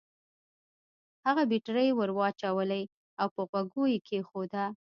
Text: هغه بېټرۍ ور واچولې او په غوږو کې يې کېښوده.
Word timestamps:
هغه 1.25 1.43
بېټرۍ 1.51 1.89
ور 1.97 2.09
واچولې 2.17 2.83
او 3.21 3.27
په 3.35 3.41
غوږو 3.51 3.83
کې 3.85 3.91
يې 3.95 3.99
کېښوده. 4.07 4.65